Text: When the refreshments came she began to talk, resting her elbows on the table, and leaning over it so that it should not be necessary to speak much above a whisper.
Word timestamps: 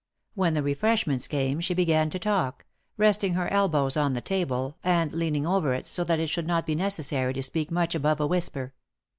When 0.33 0.55
the 0.55 0.63
refreshments 0.63 1.27
came 1.27 1.59
she 1.59 1.75
began 1.75 2.09
to 2.09 2.17
talk, 2.17 2.65
resting 2.97 3.35
her 3.35 3.47
elbows 3.53 3.95
on 3.95 4.13
the 4.13 4.19
table, 4.21 4.77
and 4.83 5.13
leaning 5.13 5.45
over 5.45 5.75
it 5.75 5.85
so 5.85 6.03
that 6.05 6.19
it 6.19 6.25
should 6.25 6.47
not 6.47 6.65
be 6.65 6.73
necessary 6.73 7.33
to 7.33 7.43
speak 7.43 7.69
much 7.69 7.93
above 7.93 8.19
a 8.19 8.25
whisper. 8.25 8.73